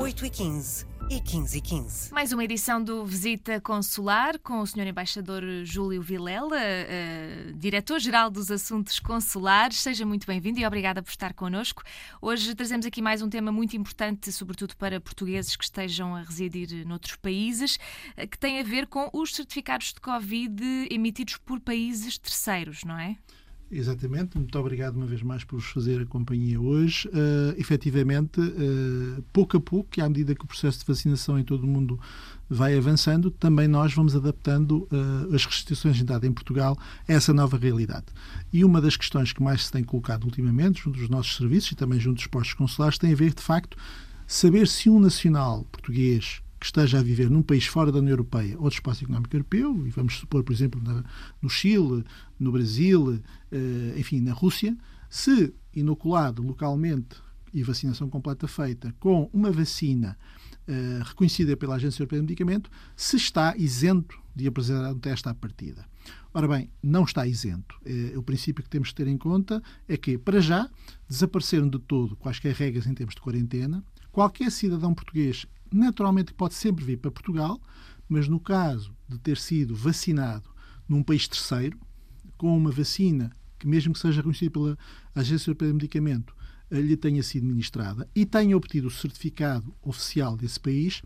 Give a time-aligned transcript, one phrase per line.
[0.00, 2.14] 8h15 e 15 e 15.
[2.14, 4.86] Mais uma edição do Visita Consular com o Sr.
[4.86, 9.78] Embaixador Júlio Vilela, uh, Diretor-Geral dos Assuntos Consulares.
[9.78, 11.82] Seja muito bem-vindo e obrigada por estar connosco.
[12.22, 16.86] Hoje trazemos aqui mais um tema muito importante, sobretudo para portugueses que estejam a residir
[16.86, 17.76] noutros países,
[18.16, 22.98] uh, que tem a ver com os certificados de Covid emitidos por países terceiros, não
[22.98, 23.18] é?
[23.72, 27.06] Exatamente, muito obrigado uma vez mais por vos fazer a companhia hoje.
[27.08, 31.44] Uh, efetivamente, uh, pouco a pouco, e à medida que o processo de vacinação em
[31.44, 31.98] todo o mundo
[32.48, 36.76] vai avançando, também nós vamos adaptando uh, as restrições de entrada em Portugal
[37.08, 38.06] a essa nova realidade.
[38.52, 41.76] E uma das questões que mais se tem colocado ultimamente, junto dos nossos serviços e
[41.76, 43.78] também junto dos postos consulares, tem a ver, de facto,
[44.26, 48.54] saber se um nacional português que esteja a viver num país fora da União Europeia
[48.58, 51.02] ou do Espaço Económico Europeu, e vamos supor, por exemplo, na,
[51.40, 52.04] no Chile,
[52.38, 53.18] no Brasil,
[53.50, 54.76] eh, enfim, na Rússia,
[55.08, 57.16] se inoculado localmente
[57.52, 60.18] e vacinação completa feita com uma vacina
[60.68, 65.34] eh, reconhecida pela Agência Europeia de Medicamento, se está isento de apresentar um teste à
[65.34, 65.84] partida.
[66.32, 67.74] Ora bem, não está isento.
[67.84, 70.68] Eh, o princípio que temos de ter em conta é que, para já,
[71.08, 73.82] desapareceram de todo quaisquer regras em termos de quarentena.
[74.12, 77.60] Qualquer cidadão português naturalmente pode sempre vir para Portugal,
[78.08, 80.50] mas no caso de ter sido vacinado
[80.88, 81.78] num país terceiro,
[82.36, 84.78] com uma vacina que, mesmo que seja reconhecida pela
[85.14, 86.34] Agência Europeia de Medicamento,
[86.70, 91.02] eh, lhe tenha sido ministrada e tenha obtido o certificado oficial desse país,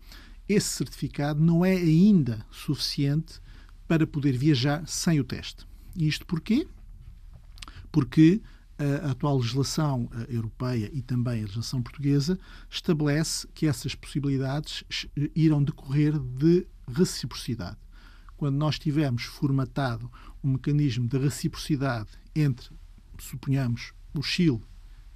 [0.47, 3.41] esse certificado não é ainda suficiente
[3.87, 5.67] para poder viajar sem o teste.
[5.95, 6.67] Isto porquê?
[7.91, 8.41] Porque
[8.77, 12.37] a atual legislação eh, europeia e também a legislação portuguesa
[12.69, 14.83] estabelece que essas possibilidades
[15.17, 17.77] eh, irão decorrer de reciprocidade.
[18.35, 20.11] Quando nós tivermos formatado
[20.43, 22.69] um mecanismo de reciprocidade entre,
[23.17, 24.61] suponhamos, o Chile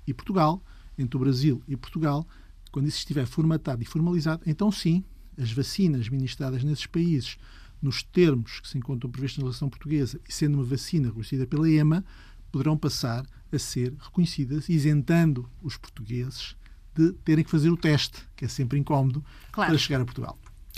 [0.08, 0.64] e Portugal,
[0.98, 2.26] entre o Brasil e Portugal,
[2.72, 5.04] quando isso estiver formatado e formalizado, então sim,
[5.38, 7.38] as vacinas ministradas nesses países,
[7.82, 11.70] nos termos que se encontram previstos na legislação portuguesa e sendo uma vacina reconhecida pela
[11.70, 12.04] EMA,
[12.52, 16.56] poderão passar a ser reconhecidas, isentando os portugueses
[16.96, 19.72] de terem que fazer o teste, que é sempre incómodo, claro.
[19.72, 20.38] para chegar a Portugal.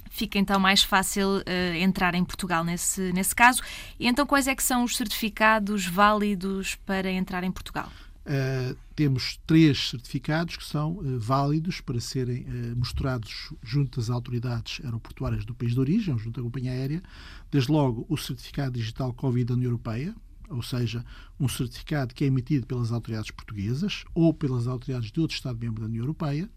[0.10, 3.62] Fica então mais fácil uh, entrar em Portugal nesse, nesse caso.
[3.98, 7.90] E então, quais é que são os certificados válidos para entrar em Portugal?
[8.22, 14.80] Uh, temos três certificados que são uh, válidos para serem uh, mostrados junto às autoridades
[14.84, 17.02] aeroportuárias do país de origem, junto à companhia aérea.
[17.50, 20.14] Desde logo, o certificado digital Covid da União Europeia,
[20.51, 21.06] ou seja,
[21.39, 25.88] um certificado que é emitido pelas autoridades portuguesas ou pelas autoridades de outro Estado-membro da
[25.88, 26.50] União Europeia.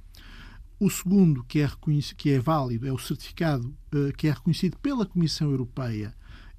[0.78, 1.70] O segundo, que é,
[2.16, 6.14] que é válido, é o certificado uh, que é reconhecido pela Comissão Europeia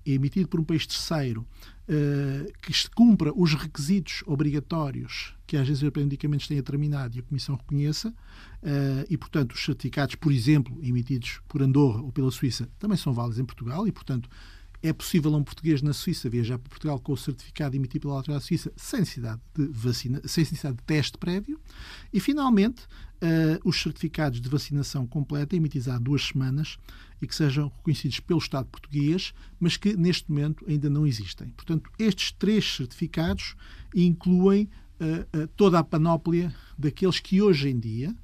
[0.06, 1.42] e emitido por um país terceiro
[1.90, 7.20] uh, que cumpra os requisitos obrigatórios que a Agência Europeia de Medicamentos tenha terminado e
[7.20, 8.10] a Comissão reconheça.
[8.10, 13.14] Uh, e, portanto, os certificados, por exemplo, emitidos por Andorra ou pela Suíça, também são
[13.14, 14.30] válidos em Portugal e, portanto,
[14.88, 18.16] é possível a um português na Suíça viajar para Portugal com o certificado emitido pela
[18.16, 21.60] autoridade suíça sem necessidade de vacina, sem necessidade de teste prévio.
[22.14, 26.78] E, finalmente, uh, os certificados de vacinação completa emitidos há duas semanas
[27.20, 31.50] e que sejam reconhecidos pelo Estado português, mas que neste momento ainda não existem.
[31.50, 33.56] Portanto, estes três certificados
[33.94, 34.70] incluem
[35.00, 38.16] uh, uh, toda a panóplia daqueles que hoje em dia